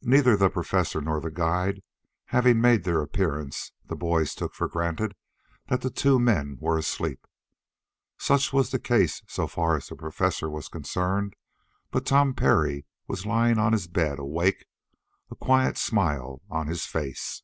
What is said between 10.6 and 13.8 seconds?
concerned, but Tom Parry was lying on